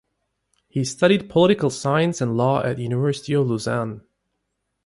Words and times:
He 0.67 0.83
studied 0.83 1.29
political 1.29 1.69
science 1.69 2.21
and 2.21 2.35
law 2.35 2.63
at 2.63 2.77
the 2.77 2.81
University 2.81 3.33
of 3.35 3.47
Lausanne. 3.47 4.01